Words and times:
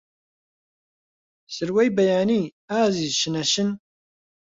سروەی 1.55 1.89
بەیانی، 1.97 2.43
ئازیز 2.69 3.13
شنە 3.21 3.43
شن 3.51 3.69